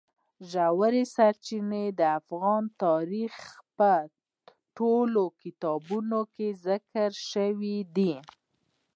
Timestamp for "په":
3.77-3.91